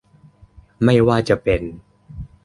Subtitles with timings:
[0.83, 1.61] ไม่ว่าจะเป็น